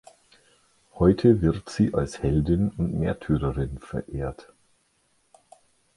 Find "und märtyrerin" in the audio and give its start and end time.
2.71-3.77